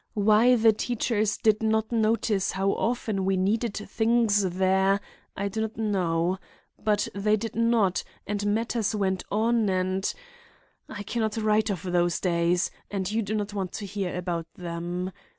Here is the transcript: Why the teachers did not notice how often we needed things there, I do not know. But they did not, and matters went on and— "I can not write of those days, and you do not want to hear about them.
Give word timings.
Why 0.15 0.55
the 0.55 0.73
teachers 0.73 1.37
did 1.37 1.61
not 1.61 1.91
notice 1.91 2.53
how 2.53 2.71
often 2.71 3.23
we 3.23 3.37
needed 3.37 3.75
things 3.77 4.41
there, 4.57 4.99
I 5.37 5.47
do 5.47 5.61
not 5.61 5.77
know. 5.77 6.39
But 6.83 7.07
they 7.13 7.37
did 7.37 7.55
not, 7.55 8.03
and 8.25 8.47
matters 8.47 8.95
went 8.95 9.23
on 9.31 9.69
and— 9.69 10.11
"I 10.89 11.03
can 11.03 11.21
not 11.21 11.37
write 11.37 11.69
of 11.69 11.83
those 11.83 12.19
days, 12.19 12.71
and 12.89 13.11
you 13.11 13.21
do 13.21 13.35
not 13.35 13.53
want 13.53 13.73
to 13.73 13.85
hear 13.85 14.17
about 14.17 14.47
them. 14.55 15.11